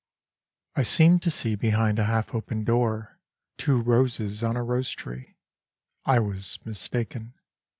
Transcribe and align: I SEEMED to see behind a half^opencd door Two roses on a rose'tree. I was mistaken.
I 0.75 0.81
SEEMED 0.81 1.21
to 1.21 1.29
see 1.29 1.53
behind 1.53 1.99
a 1.99 2.05
half^opencd 2.05 2.65
door 2.65 3.19
Two 3.59 3.79
roses 3.79 4.41
on 4.41 4.57
a 4.57 4.63
rose'tree. 4.63 5.35
I 6.05 6.17
was 6.17 6.57
mistaken. 6.65 7.35